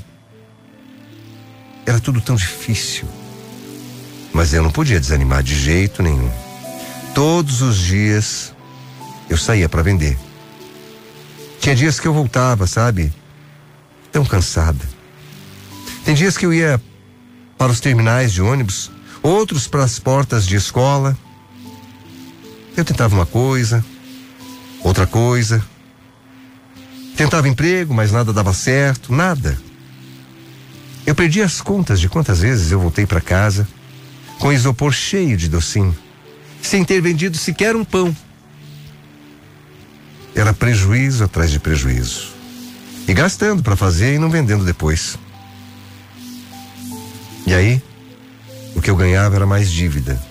Era 1.87 1.99
tudo 1.99 2.21
tão 2.21 2.37
difícil. 2.37 3.09
Mas 4.35 4.53
eu 4.53 4.63
não 4.63 4.71
podia 4.71 5.01
desanimar 5.01 5.43
de 5.43 5.55
jeito 5.59 6.03
nenhum. 6.03 6.31
Todos 7.15 7.63
os 7.63 7.79
dias 7.79 8.55
eu 9.31 9.39
saía 9.39 9.67
para 9.67 9.83
vender. 9.83 10.19
Tinha 11.61 11.75
dias 11.75 11.99
que 11.99 12.07
eu 12.07 12.15
voltava, 12.15 12.67
sabe? 12.67 13.13
Tão 14.13 14.25
cansada. 14.25 14.85
Tem 16.05 16.15
dias 16.15 16.37
que 16.37 16.47
eu 16.47 16.55
ia 16.55 16.81
para 17.59 17.73
os 17.73 17.81
terminais 17.81 18.33
de 18.33 18.41
ônibus, 18.41 18.91
outros 19.23 19.67
para 19.67 19.85
as 19.85 19.99
portas 19.99 20.47
de 20.47 20.57
escola. 20.57 21.17
Eu 22.77 22.85
tentava 22.85 23.15
uma 23.15 23.27
coisa, 23.27 23.85
outra 24.83 25.07
coisa. 25.07 25.65
Tentava 27.17 27.49
emprego, 27.49 27.95
mas 27.95 28.13
nada 28.13 28.33
dava 28.33 28.53
certo, 28.53 29.13
nada. 29.13 29.59
Eu 31.07 31.15
perdi 31.15 31.41
as 31.41 31.61
contas 31.61 31.99
de 31.99 32.09
quantas 32.09 32.41
vezes 32.41 32.71
eu 32.71 32.81
voltei 32.81 33.07
para 33.07 33.21
casa 33.21 33.67
com 34.39 34.53
isopor 34.53 34.93
cheio 34.93 35.37
de 35.37 35.49
docinho, 35.49 35.97
sem 36.61 36.85
ter 36.85 37.01
vendido 37.01 37.37
sequer 37.37 37.75
um 37.75 37.85
pão. 37.85 38.15
Era 40.37 40.53
prejuízo 40.53 41.25
atrás 41.25 41.51
de 41.51 41.59
prejuízo. 41.59 42.29
E 43.09 43.15
gastando 43.15 43.63
para 43.63 43.75
fazer 43.75 44.15
e 44.15 44.19
não 44.19 44.29
vendendo 44.29 44.67
depois. 44.67 45.19
E 47.47 47.55
aí, 47.55 47.83
o 48.75 48.83
que 48.83 48.91
eu 48.91 48.97
ganhava 48.97 49.35
era 49.35 49.47
mais 49.47 49.73
dívida. 49.73 50.23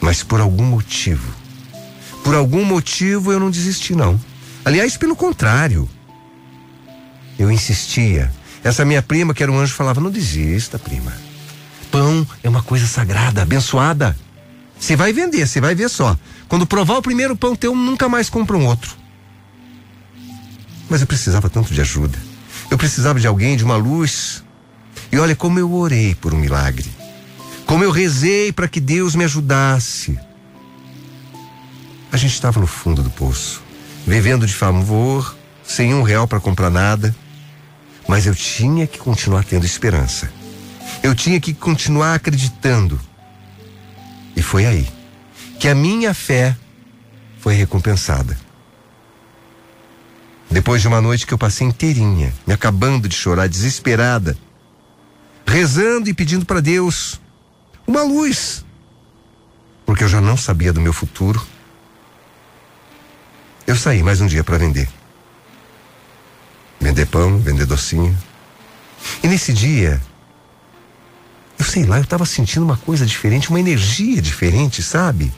Mas 0.00 0.22
por 0.22 0.40
algum 0.40 0.64
motivo, 0.64 1.30
por 2.24 2.34
algum 2.34 2.64
motivo 2.64 3.30
eu 3.30 3.38
não 3.38 3.50
desisti, 3.50 3.94
não. 3.94 4.18
Aliás, 4.64 4.96
pelo 4.96 5.14
contrário. 5.14 5.86
Eu 7.38 7.50
insistia. 7.50 8.32
Essa 8.64 8.82
minha 8.82 9.02
prima, 9.02 9.34
que 9.34 9.42
era 9.42 9.52
um 9.52 9.58
anjo, 9.58 9.74
falava: 9.74 10.00
Não 10.00 10.10
desista, 10.10 10.78
prima. 10.78 11.12
Pão 11.90 12.26
é 12.42 12.48
uma 12.48 12.62
coisa 12.62 12.86
sagrada, 12.86 13.42
abençoada. 13.42 14.16
Você 14.78 14.96
vai 14.96 15.12
vender, 15.12 15.46
você 15.46 15.60
vai 15.60 15.74
ver 15.74 15.88
só. 15.88 16.16
Quando 16.48 16.66
provar 16.66 16.98
o 16.98 17.02
primeiro 17.02 17.36
pão 17.36 17.54
teu, 17.54 17.74
nunca 17.74 18.08
mais 18.08 18.30
compra 18.30 18.56
um 18.56 18.66
outro. 18.66 18.96
Mas 20.88 21.00
eu 21.00 21.06
precisava 21.06 21.50
tanto 21.50 21.74
de 21.74 21.80
ajuda. 21.80 22.18
Eu 22.70 22.78
precisava 22.78 23.18
de 23.18 23.26
alguém, 23.26 23.56
de 23.56 23.64
uma 23.64 23.76
luz, 23.76 24.42
e 25.10 25.18
olha 25.18 25.34
como 25.34 25.58
eu 25.58 25.72
orei 25.72 26.14
por 26.14 26.34
um 26.34 26.38
milagre. 26.38 26.90
Como 27.66 27.84
eu 27.84 27.90
rezei 27.90 28.52
para 28.52 28.68
que 28.68 28.80
Deus 28.80 29.14
me 29.14 29.24
ajudasse. 29.24 30.18
A 32.10 32.16
gente 32.16 32.32
estava 32.32 32.60
no 32.60 32.66
fundo 32.66 33.02
do 33.02 33.10
poço, 33.10 33.62
vivendo 34.06 34.46
de 34.46 34.54
favor, 34.54 35.36
sem 35.62 35.92
um 35.94 36.02
real 36.02 36.26
para 36.26 36.40
comprar 36.40 36.70
nada. 36.70 37.14
Mas 38.06 38.26
eu 38.26 38.34
tinha 38.34 38.86
que 38.86 38.98
continuar 38.98 39.44
tendo 39.44 39.66
esperança. 39.66 40.32
Eu 41.02 41.14
tinha 41.14 41.38
que 41.38 41.52
continuar 41.52 42.14
acreditando. 42.14 42.98
E 44.38 44.42
foi 44.42 44.64
aí 44.64 44.88
que 45.58 45.66
a 45.66 45.74
minha 45.74 46.14
fé 46.14 46.56
foi 47.40 47.54
recompensada. 47.54 48.38
Depois 50.48 50.80
de 50.80 50.86
uma 50.86 51.00
noite 51.00 51.26
que 51.26 51.34
eu 51.34 51.38
passei 51.38 51.66
inteirinha, 51.66 52.32
me 52.46 52.54
acabando 52.54 53.08
de 53.08 53.16
chorar, 53.16 53.48
desesperada, 53.48 54.38
rezando 55.44 56.08
e 56.08 56.14
pedindo 56.14 56.46
para 56.46 56.60
Deus 56.60 57.20
uma 57.84 58.04
luz, 58.04 58.64
porque 59.84 60.04
eu 60.04 60.08
já 60.08 60.20
não 60.20 60.36
sabia 60.36 60.72
do 60.72 60.80
meu 60.80 60.92
futuro. 60.92 61.44
Eu 63.66 63.74
saí 63.74 64.04
mais 64.04 64.20
um 64.20 64.26
dia 64.28 64.44
para 64.44 64.56
vender. 64.56 64.88
Vender 66.80 67.06
pão, 67.06 67.38
vender 67.38 67.66
docinho. 67.66 68.16
E 69.20 69.26
nesse 69.26 69.52
dia, 69.52 70.00
eu 71.58 71.64
sei 71.64 71.84
lá, 71.84 71.96
eu 71.96 72.02
estava 72.02 72.24
sentindo 72.24 72.64
uma 72.64 72.76
coisa 72.76 73.04
diferente, 73.04 73.50
uma 73.50 73.60
energia 73.60 74.22
diferente, 74.22 74.82
sabe? 74.82 75.32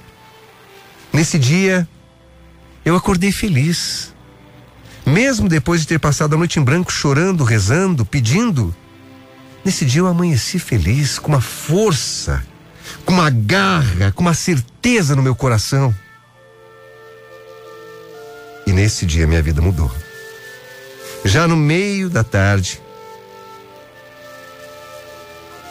Nesse 1.12 1.38
dia, 1.38 1.88
eu 2.84 2.94
acordei 2.94 3.32
feliz. 3.32 4.14
Mesmo 5.06 5.48
depois 5.48 5.80
de 5.80 5.86
ter 5.86 5.98
passado 5.98 6.34
a 6.34 6.38
noite 6.38 6.58
em 6.58 6.62
branco 6.62 6.92
chorando, 6.92 7.42
rezando, 7.42 8.04
pedindo, 8.04 8.74
Nesse 9.64 9.84
dia 9.84 10.00
eu 10.00 10.06
amanheci 10.06 10.58
feliz, 10.58 11.18
com 11.18 11.28
uma 11.28 11.40
força, 11.40 12.42
com 13.04 13.12
uma 13.12 13.28
garra, 13.28 14.10
com 14.12 14.22
uma 14.22 14.34
certeza 14.34 15.14
no 15.14 15.22
meu 15.22 15.34
coração. 15.34 15.94
E 18.66 18.72
nesse 18.72 19.04
dia 19.04 19.26
minha 19.26 19.42
vida 19.42 19.60
mudou. 19.60 19.90
Já 21.24 21.46
no 21.46 21.56
meio 21.56 22.08
da 22.08 22.24
tarde, 22.24 22.80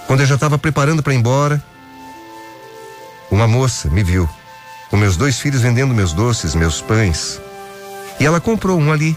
quando 0.10 0.22
eu 0.22 0.26
já 0.26 0.34
estava 0.34 0.58
preparando 0.58 1.04
para 1.04 1.14
ir 1.14 1.18
embora, 1.18 1.64
uma 3.30 3.48
moça 3.48 3.88
me 3.92 4.02
viu, 4.04 4.28
com 4.90 4.98
meus 4.98 5.16
dois 5.16 5.40
filhos 5.40 5.62
vendendo 5.62 5.94
meus 5.94 6.14
doces, 6.14 6.56
meus 6.56 6.82
pães. 6.82 7.40
E 8.20 8.26
ela 8.26 8.42
comprou 8.42 8.80
um 8.80 8.92
ali. 8.92 9.16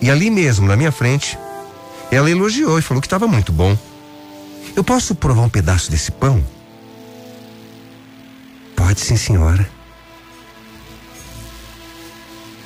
E 0.00 0.08
ali 0.08 0.30
mesmo, 0.30 0.68
na 0.68 0.76
minha 0.76 0.92
frente, 0.92 1.36
ela 2.08 2.30
elogiou 2.30 2.78
e 2.78 2.82
falou 2.82 3.00
que 3.00 3.08
estava 3.08 3.26
muito 3.26 3.50
bom. 3.50 3.76
Eu 4.76 4.84
posso 4.84 5.12
provar 5.12 5.42
um 5.42 5.48
pedaço 5.48 5.90
desse 5.90 6.12
pão? 6.12 6.40
Pode 8.76 9.00
sim, 9.00 9.16
senhora. 9.16 9.68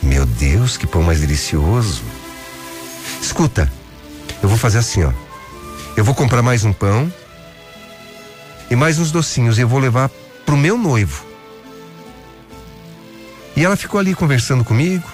Meu 0.03 0.27
Deus, 0.27 0.77
que 0.77 0.87
pão 0.87 1.03
mais 1.03 1.23
delicioso. 1.23 2.03
Escuta, 3.23 3.73
eu 4.43 4.49
vou 4.51 4.59
fazer 4.59 4.77
assim, 4.77 5.05
ó. 5.05 5.32
Eu 5.95 6.05
vou 6.05 6.15
comprar 6.15 6.41
mais 6.41 6.65
um 6.65 6.73
pão 6.73 7.13
e 8.71 8.75
mais 8.75 8.99
uns 8.99 9.13
docinhos 9.13 9.59
e 9.59 9.61
eu 9.61 9.69
vou 9.69 9.79
levar 9.79 10.11
pro 10.47 10.57
meu 10.57 10.79
noivo. 10.79 11.27
E 13.55 13.63
ela 13.63 13.77
ficou 13.77 14.01
ali 14.01 14.15
conversando 14.15 14.65
comigo. 14.65 15.07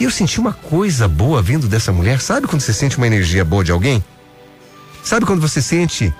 E 0.00 0.04
eu 0.04 0.10
senti 0.10 0.40
uma 0.40 0.52
coisa 0.52 1.06
boa 1.06 1.40
vindo 1.40 1.68
dessa 1.68 1.92
mulher. 1.92 2.20
Sabe 2.20 2.48
quando 2.48 2.60
você 2.60 2.72
sente 2.72 2.96
uma 2.96 3.06
energia 3.06 3.44
boa 3.44 3.62
de 3.62 3.70
alguém? 3.70 4.04
Sabe 5.04 5.24
quando 5.24 5.40
você 5.40 5.62
sente. 5.62 6.12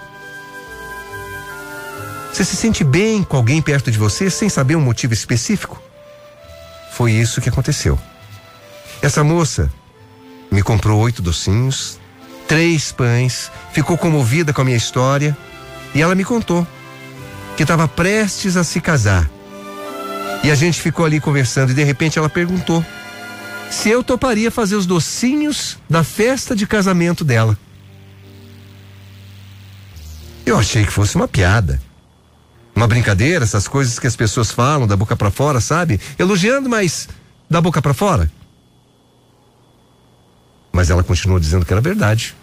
Você 2.32 2.44
se 2.44 2.54
sente 2.54 2.84
bem 2.84 3.25
com 3.25 3.36
alguém 3.36 3.60
perto 3.60 3.90
de 3.90 3.98
você 3.98 4.30
sem 4.30 4.48
saber 4.48 4.76
um 4.76 4.80
motivo 4.80 5.12
específico? 5.12 5.82
Foi 6.92 7.10
isso 7.10 7.40
que 7.40 7.48
aconteceu. 7.48 7.98
Essa 9.02 9.25
moça 9.25 9.70
me 10.50 10.62
comprou 10.62 11.00
oito 11.00 11.20
docinhos, 11.20 11.98
três 12.46 12.92
pães, 12.92 13.50
ficou 13.72 13.98
comovida 13.98 14.52
com 14.52 14.62
a 14.62 14.64
minha 14.64 14.76
história 14.76 15.36
e 15.94 16.00
ela 16.00 16.14
me 16.14 16.24
contou 16.24 16.66
que 17.56 17.62
estava 17.62 17.88
prestes 17.88 18.56
a 18.56 18.64
se 18.64 18.80
casar. 18.80 19.28
E 20.44 20.50
a 20.50 20.54
gente 20.54 20.80
ficou 20.80 21.04
ali 21.04 21.18
conversando 21.18 21.72
e 21.72 21.74
de 21.74 21.82
repente 21.82 22.18
ela 22.18 22.28
perguntou 22.28 22.84
se 23.70 23.88
eu 23.88 24.04
toparia 24.04 24.50
fazer 24.50 24.76
os 24.76 24.86
docinhos 24.86 25.78
da 25.88 26.04
festa 26.04 26.54
de 26.54 26.66
casamento 26.66 27.24
dela. 27.24 27.58
Eu 30.44 30.56
achei 30.58 30.84
que 30.84 30.92
fosse 30.92 31.16
uma 31.16 31.26
piada. 31.26 31.80
Uma 32.74 32.86
brincadeira, 32.86 33.42
essas 33.42 33.66
coisas 33.66 33.98
que 33.98 34.06
as 34.06 34.14
pessoas 34.14 34.52
falam 34.52 34.86
da 34.86 34.96
boca 34.96 35.16
para 35.16 35.30
fora, 35.30 35.60
sabe? 35.60 35.98
Elogiando, 36.18 36.68
mas 36.68 37.08
da 37.48 37.60
boca 37.60 37.80
para 37.80 37.94
fora. 37.94 38.30
Mas 40.76 40.90
ela 40.90 41.02
continuou 41.02 41.40
dizendo 41.40 41.64
que 41.64 41.73
era 41.73 41.80
verdade. 41.80 42.37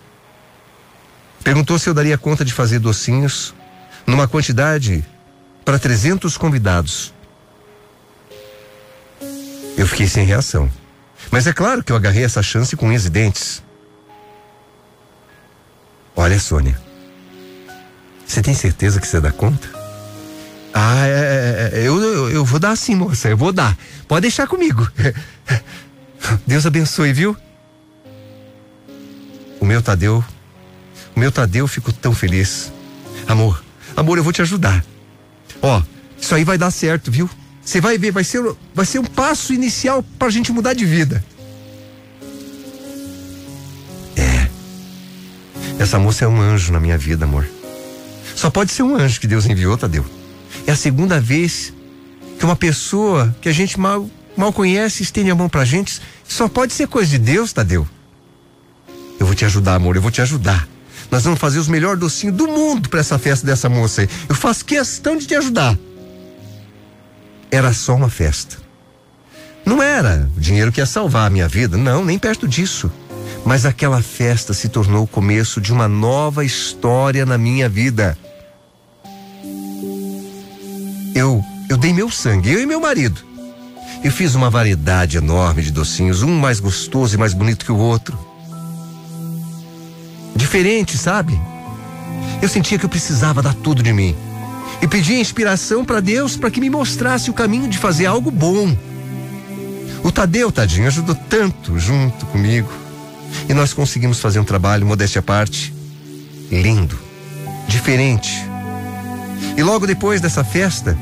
Perguntou 1.43 1.77
se 1.77 1.87
eu 1.87 1.93
daria 1.93 2.17
conta 2.17 2.43
de 2.43 2.51
fazer 2.51 2.79
docinhos 2.79 3.53
numa 4.07 4.27
quantidade 4.27 5.05
para 5.63 5.77
300 5.77 6.35
convidados. 6.35 7.13
Eu 9.77 9.87
fiquei 9.87 10.07
sem 10.07 10.25
reação. 10.25 10.67
Mas 11.29 11.45
é 11.45 11.53
claro 11.53 11.83
que 11.83 11.91
eu 11.91 11.95
agarrei 11.95 12.23
essa 12.23 12.41
chance 12.41 12.75
com 12.75 12.87
unhas 12.87 13.05
e 13.05 13.11
dentes. 13.11 13.61
Olha, 16.15 16.39
Sônia. 16.39 16.75
Você 18.25 18.41
tem 18.41 18.55
certeza 18.55 18.99
que 18.99 19.05
você 19.05 19.21
dá 19.21 19.31
conta? 19.31 19.69
Ah, 20.73 21.05
é, 21.05 21.11
é, 21.11 21.79
é 21.81 21.87
eu, 21.87 22.01
eu, 22.01 22.31
eu 22.31 22.43
vou 22.43 22.59
dar 22.59 22.75
sim, 22.75 22.95
moça. 22.95 23.29
Eu 23.29 23.37
vou 23.37 23.53
dar. 23.53 23.77
Pode 24.07 24.21
deixar 24.23 24.47
comigo. 24.47 24.91
Deus 26.47 26.65
abençoe, 26.65 27.13
viu? 27.13 27.37
O 29.63 29.65
meu 29.65 29.81
Tadeu, 29.81 30.21
o 31.15 31.19
meu 31.21 31.31
Tadeu 31.31 31.65
ficou 31.69 31.93
tão 31.93 32.13
feliz. 32.13 32.69
Amor, 33.25 33.63
amor, 33.95 34.17
eu 34.17 34.23
vou 34.23 34.33
te 34.33 34.41
ajudar. 34.41 34.83
Ó, 35.61 35.81
isso 36.19 36.35
aí 36.35 36.43
vai 36.43 36.57
dar 36.57 36.69
certo, 36.69 37.09
viu? 37.09 37.29
Você 37.63 37.79
vai 37.79 37.97
ver, 37.97 38.11
vai 38.11 38.25
ser, 38.25 38.43
vai 38.75 38.85
ser 38.85 38.99
um 38.99 39.05
passo 39.05 39.53
inicial 39.53 40.03
para 40.19 40.27
a 40.27 40.31
gente 40.31 40.51
mudar 40.51 40.73
de 40.73 40.83
vida. 40.83 41.23
É. 44.17 44.49
Essa 45.79 45.97
moça 45.97 46.25
é 46.25 46.27
um 46.27 46.41
anjo 46.41 46.73
na 46.73 46.79
minha 46.81 46.97
vida, 46.97 47.23
amor. 47.23 47.47
Só 48.35 48.49
pode 48.49 48.69
ser 48.69 48.83
um 48.83 48.97
anjo 48.97 49.17
que 49.17 49.27
Deus 49.27 49.45
enviou, 49.45 49.77
Tadeu. 49.77 50.05
É 50.67 50.73
a 50.73 50.75
segunda 50.75 51.21
vez 51.21 51.71
que 52.37 52.43
uma 52.43 52.57
pessoa 52.57 53.33
que 53.39 53.47
a 53.47 53.53
gente 53.53 53.79
mal, 53.79 54.09
mal 54.35 54.51
conhece 54.51 55.03
estende 55.03 55.31
a 55.31 55.35
mão 55.35 55.47
pra 55.47 55.63
gente. 55.63 56.01
Só 56.27 56.49
pode 56.49 56.73
ser 56.73 56.85
coisa 56.89 57.11
de 57.11 57.17
Deus, 57.17 57.53
Tadeu. 57.53 57.87
Eu 59.19 59.25
vou 59.25 59.35
te 59.35 59.45
ajudar, 59.45 59.75
amor, 59.75 59.95
eu 59.95 60.01
vou 60.01 60.11
te 60.11 60.21
ajudar. 60.21 60.67
Nós 61.13 61.23
vamos 61.23 61.39
fazer 61.39 61.59
os 61.59 61.67
melhores 61.67 61.99
docinhos 61.99 62.35
do 62.35 62.47
mundo 62.47 62.89
para 62.89 62.99
essa 62.99 63.19
festa 63.19 63.45
dessa 63.45 63.69
moça 63.69 64.01
aí. 64.01 64.09
Eu 64.27 64.35
faço 64.35 64.65
questão 64.65 65.15
de 65.15 65.27
te 65.27 65.35
ajudar. 65.35 65.77
Era 67.51 67.71
só 67.71 67.95
uma 67.95 68.09
festa. 68.09 68.57
Não 69.63 69.81
era 69.81 70.27
o 70.35 70.39
dinheiro 70.39 70.71
que 70.71 70.81
ia 70.81 70.87
salvar 70.87 71.27
a 71.27 71.29
minha 71.29 71.47
vida, 71.47 71.77
não, 71.77 72.03
nem 72.03 72.17
perto 72.17 72.47
disso. 72.47 72.91
Mas 73.45 73.63
aquela 73.63 74.01
festa 74.01 74.53
se 74.53 74.69
tornou 74.69 75.03
o 75.03 75.07
começo 75.07 75.61
de 75.61 75.71
uma 75.71 75.87
nova 75.87 76.43
história 76.43 77.25
na 77.25 77.37
minha 77.37 77.69
vida. 77.69 78.17
Eu, 81.13 81.43
eu 81.69 81.77
dei 81.77 81.93
meu 81.93 82.09
sangue, 82.09 82.51
eu 82.51 82.59
e 82.59 82.65
meu 82.65 82.81
marido. 82.81 83.21
Eu 84.03 84.11
fiz 84.11 84.33
uma 84.33 84.49
variedade 84.49 85.17
enorme 85.17 85.61
de 85.61 85.71
docinhos, 85.71 86.23
um 86.23 86.39
mais 86.39 86.59
gostoso 86.59 87.15
e 87.15 87.19
mais 87.19 87.33
bonito 87.33 87.65
que 87.65 87.71
o 87.71 87.77
outro 87.77 88.32
diferente, 90.53 90.99
sabe? 90.99 91.41
Eu 92.39 92.47
sentia 92.47 92.77
que 92.77 92.85
eu 92.85 92.89
precisava 92.89 93.41
dar 93.41 93.55
tudo 93.55 93.81
de 93.81 93.91
mim. 93.91 94.15
E 94.83 94.87
pedia 94.87 95.19
inspiração 95.19 95.83
para 95.83 95.99
Deus 95.99 96.37
para 96.37 96.51
que 96.51 96.61
me 96.61 96.69
mostrasse 96.69 97.31
o 97.31 97.33
caminho 97.33 97.67
de 97.67 97.79
fazer 97.79 98.05
algo 98.05 98.29
bom. 98.29 98.77
O 100.03 100.11
Tadeu, 100.11 100.51
tadinho, 100.51 100.85
ajudou 100.85 101.15
tanto 101.15 101.79
junto 101.79 102.27
comigo. 102.27 102.69
E 103.49 103.53
nós 103.53 103.73
conseguimos 103.73 104.19
fazer 104.19 104.39
um 104.39 104.43
trabalho, 104.43 104.85
modéstia 104.85 105.19
à 105.19 105.23
parte, 105.23 105.73
lindo, 106.51 106.99
diferente. 107.67 108.45
E 109.57 109.63
logo 109.63 109.87
depois 109.87 110.21
dessa 110.21 110.43
festa, 110.43 110.95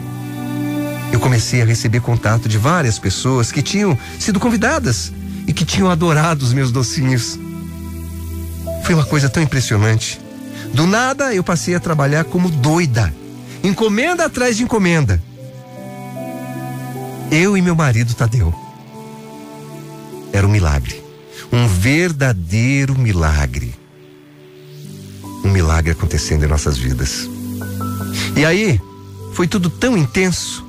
eu 1.12 1.20
comecei 1.20 1.62
a 1.62 1.66
receber 1.66 2.00
contato 2.00 2.48
de 2.48 2.58
várias 2.58 2.98
pessoas 2.98 3.52
que 3.52 3.62
tinham 3.62 4.00
sido 4.18 4.40
convidadas 4.40 5.12
e 5.46 5.52
que 5.52 5.66
tinham 5.66 5.90
adorado 5.90 6.46
os 6.46 6.54
meus 6.54 6.72
docinhos. 6.72 7.38
Foi 8.84 8.96
uma 8.96 9.06
coisa 9.06 9.30
tão 9.30 9.42
impressionante. 9.42 10.20
Do 10.74 10.86
nada 10.86 11.34
eu 11.34 11.44
passei 11.44 11.76
a 11.76 11.80
trabalhar 11.80 12.24
como 12.26 12.50
doida, 12.50 13.14
encomenda 13.64 14.26
atrás 14.26 14.58
de 14.58 14.64
encomenda. 14.64 15.22
Eu 17.32 17.56
e 17.56 17.62
meu 17.62 17.76
marido 17.76 18.14
Tadeu. 18.14 18.54
Era 20.34 20.48
um 20.48 20.50
milagre, 20.50 21.02
um 21.52 21.68
verdadeiro 21.68 22.98
milagre. 22.98 23.74
Um 25.44 25.50
milagre 25.50 25.92
acontecendo 25.92 26.44
em 26.44 26.48
nossas 26.48 26.78
vidas. 26.78 27.30
E 28.36 28.46
aí, 28.46 28.80
foi 29.34 29.48
tudo 29.48 29.70
tão 29.70 29.98
intenso 29.98 30.66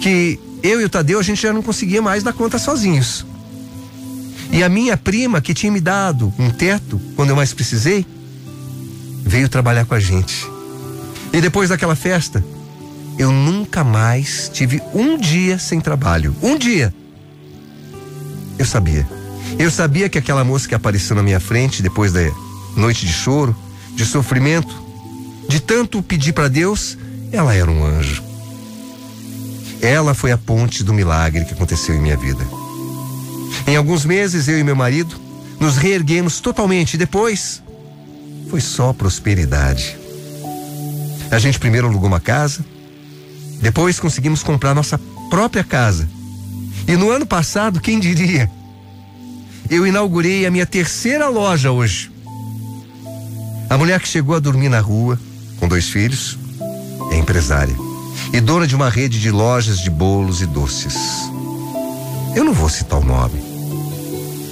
que 0.00 0.38
eu 0.62 0.80
e 0.80 0.84
o 0.84 0.88
Tadeu 0.88 1.18
a 1.18 1.22
gente 1.22 1.42
já 1.42 1.52
não 1.52 1.62
conseguia 1.62 2.02
mais 2.02 2.22
dar 2.22 2.32
conta 2.32 2.58
sozinhos. 2.58 3.24
E 4.52 4.62
a 4.62 4.68
minha 4.68 4.98
prima, 4.98 5.40
que 5.40 5.54
tinha 5.54 5.72
me 5.72 5.80
dado 5.80 6.30
um 6.38 6.50
teto 6.50 7.00
quando 7.16 7.30
eu 7.30 7.36
mais 7.36 7.54
precisei, 7.54 8.06
veio 9.24 9.48
trabalhar 9.48 9.86
com 9.86 9.94
a 9.94 10.00
gente. 10.00 10.46
E 11.32 11.40
depois 11.40 11.70
daquela 11.70 11.96
festa, 11.96 12.44
eu 13.18 13.32
nunca 13.32 13.82
mais 13.82 14.50
tive 14.52 14.82
um 14.92 15.16
dia 15.16 15.58
sem 15.58 15.80
trabalho. 15.80 16.36
Um 16.42 16.58
dia. 16.58 16.94
Eu 18.58 18.66
sabia. 18.66 19.08
Eu 19.58 19.70
sabia 19.70 20.10
que 20.10 20.18
aquela 20.18 20.44
moça 20.44 20.68
que 20.68 20.74
apareceu 20.74 21.16
na 21.16 21.22
minha 21.22 21.40
frente 21.40 21.82
depois 21.82 22.12
da 22.12 22.20
noite 22.76 23.06
de 23.06 23.12
choro, 23.12 23.56
de 23.94 24.04
sofrimento, 24.04 24.74
de 25.48 25.60
tanto 25.60 26.02
pedir 26.02 26.34
para 26.34 26.48
Deus, 26.48 26.98
ela 27.32 27.54
era 27.54 27.70
um 27.70 27.84
anjo. 27.84 28.22
Ela 29.80 30.12
foi 30.12 30.30
a 30.30 30.38
ponte 30.38 30.84
do 30.84 30.92
milagre 30.92 31.46
que 31.46 31.54
aconteceu 31.54 31.94
em 31.94 32.00
minha 32.00 32.16
vida. 32.18 32.46
Em 33.66 33.76
alguns 33.76 34.04
meses, 34.04 34.48
eu 34.48 34.58
e 34.58 34.64
meu 34.64 34.76
marido 34.76 35.14
nos 35.60 35.76
reerguemos 35.76 36.40
totalmente. 36.40 36.96
Depois, 36.96 37.62
foi 38.50 38.60
só 38.60 38.92
prosperidade. 38.92 39.96
A 41.30 41.38
gente 41.38 41.58
primeiro 41.58 41.86
alugou 41.86 42.08
uma 42.08 42.20
casa, 42.20 42.64
depois 43.60 43.98
conseguimos 43.98 44.42
comprar 44.42 44.74
nossa 44.74 44.98
própria 45.30 45.64
casa. 45.64 46.08
E 46.86 46.96
no 46.96 47.10
ano 47.10 47.24
passado, 47.24 47.80
quem 47.80 47.98
diria? 47.98 48.50
Eu 49.70 49.86
inaugurei 49.86 50.44
a 50.44 50.50
minha 50.50 50.66
terceira 50.66 51.28
loja 51.28 51.70
hoje. 51.70 52.10
A 53.70 53.78
mulher 53.78 54.00
que 54.00 54.08
chegou 54.08 54.34
a 54.34 54.40
dormir 54.40 54.68
na 54.68 54.80
rua, 54.80 55.18
com 55.58 55.66
dois 55.66 55.88
filhos, 55.88 56.38
é 57.10 57.16
empresária 57.16 57.74
e 58.32 58.40
dona 58.40 58.66
de 58.66 58.74
uma 58.74 58.88
rede 58.88 59.20
de 59.20 59.30
lojas 59.30 59.78
de 59.78 59.90
bolos 59.90 60.40
e 60.42 60.46
doces. 60.46 61.31
Eu 62.34 62.44
não 62.44 62.52
vou 62.52 62.68
citar 62.68 62.98
o 62.98 63.04
nome, 63.04 63.42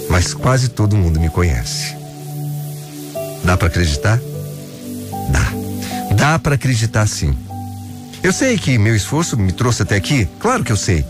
mas 0.09 0.33
quase 0.33 0.69
todo 0.69 0.95
mundo 0.95 1.19
me 1.19 1.29
conhece. 1.29 1.95
Dá 3.43 3.57
para 3.57 3.67
acreditar? 3.67 4.19
Dá. 5.29 6.15
Dá 6.15 6.39
para 6.39 6.55
acreditar 6.55 7.07
sim. 7.07 7.35
Eu 8.21 8.31
sei 8.31 8.57
que 8.57 8.77
meu 8.77 8.95
esforço 8.95 9.35
me 9.35 9.51
trouxe 9.51 9.81
até 9.81 9.95
aqui, 9.95 10.27
claro 10.39 10.63
que 10.63 10.71
eu 10.71 10.77
sei. 10.77 11.03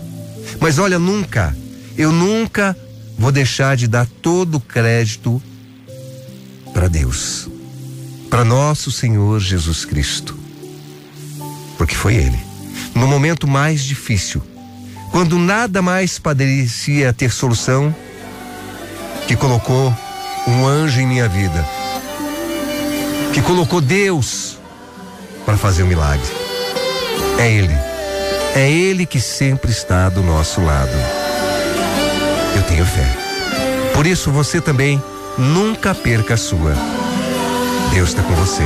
Mas 0.60 0.78
olha, 0.78 0.98
nunca, 0.98 1.54
eu 1.96 2.10
nunca 2.10 2.74
vou 3.18 3.30
deixar 3.30 3.76
de 3.76 3.86
dar 3.86 4.06
todo 4.22 4.54
o 4.54 4.60
crédito 4.60 5.42
para 6.72 6.88
Deus, 6.88 7.48
para 8.30 8.44
nosso 8.44 8.90
Senhor 8.90 9.40
Jesus 9.40 9.84
Cristo. 9.84 10.38
Porque 11.76 11.94
foi 11.94 12.14
Ele, 12.14 12.38
no 12.94 13.06
momento 13.06 13.46
mais 13.46 13.82
difícil, 13.82 14.42
quando 15.12 15.38
nada 15.38 15.82
mais 15.82 16.18
parecia 16.18 17.12
ter 17.12 17.30
solução, 17.30 17.94
que 19.28 19.36
colocou 19.36 19.94
um 20.48 20.66
anjo 20.66 21.00
em 21.00 21.06
minha 21.06 21.28
vida, 21.28 21.64
que 23.34 23.42
colocou 23.42 23.82
Deus 23.82 24.58
para 25.44 25.58
fazer 25.58 25.82
o 25.82 25.84
um 25.84 25.88
milagre. 25.88 26.26
É 27.38 27.50
Ele. 27.50 27.74
É 28.54 28.70
Ele 28.70 29.04
que 29.04 29.20
sempre 29.20 29.70
está 29.70 30.08
do 30.08 30.22
nosso 30.22 30.62
lado. 30.62 30.92
Eu 32.56 32.62
tenho 32.62 32.84
fé. 32.86 33.06
Por 33.94 34.06
isso 34.06 34.30
você 34.30 34.62
também 34.62 35.02
nunca 35.36 35.94
perca 35.94 36.34
a 36.34 36.38
sua. 36.38 36.74
Deus 37.92 38.08
está 38.08 38.22
com 38.22 38.34
você, 38.34 38.62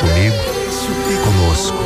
comigo, 0.00 0.36
conosco. 1.22 1.76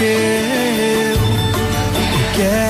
que 0.00 1.14
quero. 2.36 2.69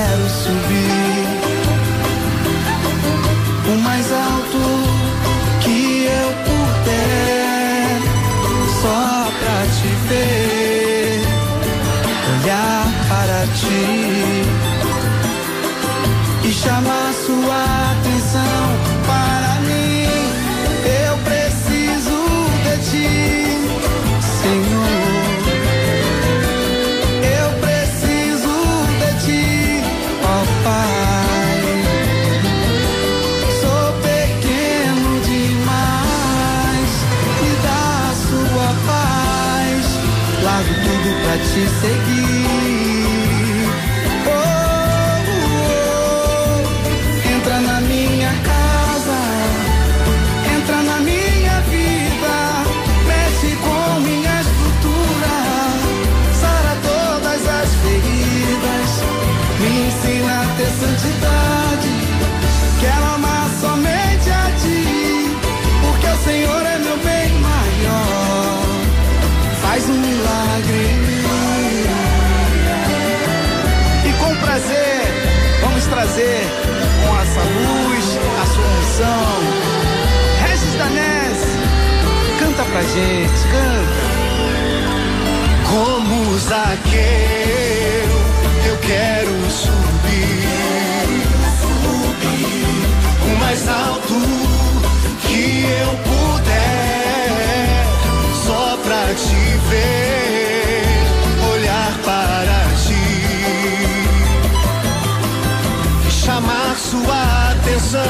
atenção 107.71 108.01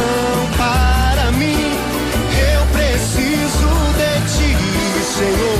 para 0.58 1.32
mim. 1.34 1.78
Eu 2.54 2.66
preciso 2.74 3.70
de 3.94 4.14
ti, 4.34 5.04
Senhor. 5.04 5.51